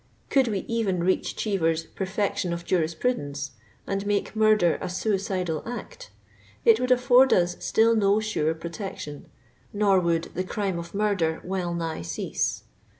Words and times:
Could 0.31 0.47
we 0.47 0.61
even 0.67 1.03
reach 1.03 1.35
Cheever's" 1.35 1.83
perfection 2.01 2.53
of 2.53 2.65
juris 2.65 2.95
prudence," 2.95 3.51
and 3.85 4.03
make 4.07 4.35
<* 4.35 4.35
murder 4.35 4.79
a 4.81 4.89
suicidal 4.89 5.61
act," 5.63 6.09
it 6.65 6.79
would 6.79 6.89
afford 6.89 7.31
us 7.31 7.55
still 7.63 7.95
no 7.95 8.19
sure 8.19 8.55
protection, 8.55 9.27
nor 9.71 9.99
would 9.99 10.31
the 10.33 10.43
crime 10.43 10.79
of 10.79 10.95
murder 10.95 11.39
well 11.43 11.75
nigh 11.75 12.01
cease." 12.01 12.63